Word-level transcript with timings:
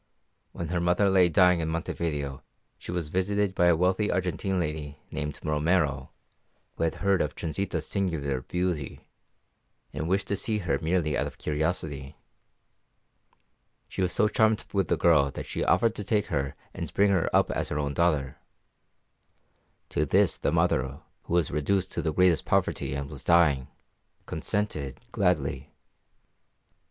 When 0.51 0.69
her 0.69 0.79
mother 0.79 1.11
lay 1.11 1.29
dying 1.29 1.59
in 1.59 1.69
Montevideo 1.69 2.41
she 2.79 2.91
was 2.91 3.09
visited 3.09 3.53
by 3.53 3.67
a 3.67 3.75
wealthy 3.75 4.09
Argentine 4.09 4.59
lady 4.59 4.97
named 5.11 5.39
Romero, 5.43 6.09
who 6.75 6.85
had 6.85 6.95
heard 7.05 7.21
of 7.21 7.35
Transita's 7.35 7.85
singular 7.85 8.41
beauty, 8.41 9.07
and 9.93 10.09
wished 10.09 10.25
to 10.29 10.35
see 10.35 10.57
her 10.57 10.79
merely 10.81 11.15
out 11.15 11.27
of 11.27 11.37
curiosity. 11.37 12.17
She 13.87 14.01
was 14.01 14.11
so 14.11 14.27
charmed 14.27 14.65
with 14.73 14.87
the 14.87 14.97
girl 14.97 15.29
that 15.29 15.45
she 15.45 15.63
offered 15.63 15.93
to 15.93 16.03
take 16.03 16.25
her 16.33 16.55
and 16.73 16.91
bring 16.95 17.11
her 17.11 17.29
up 17.31 17.51
as 17.51 17.69
her 17.69 17.77
own 17.77 17.93
daughter. 17.93 18.37
To 19.89 20.03
this 20.03 20.35
the 20.35 20.51
mother, 20.51 21.01
who 21.25 21.33
was 21.35 21.51
reduced 21.51 21.91
to 21.91 22.01
the 22.01 22.11
greatest 22.11 22.43
poverty 22.43 22.95
and 22.95 23.07
was 23.07 23.23
dying, 23.23 23.67
consented 24.25 24.99
gladly. 25.11 25.75